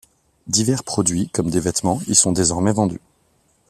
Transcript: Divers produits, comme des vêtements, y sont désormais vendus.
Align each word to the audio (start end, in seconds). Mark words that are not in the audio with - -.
Divers 0.47 0.83
produits, 0.83 1.29
comme 1.31 1.51
des 1.51 1.59
vêtements, 1.59 2.01
y 2.07 2.15
sont 2.15 2.31
désormais 2.31 2.73
vendus. 2.73 3.01